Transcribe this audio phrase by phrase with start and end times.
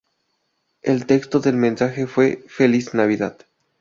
[0.81, 3.37] El texto del mensaje fue ""Feliz Navidad"".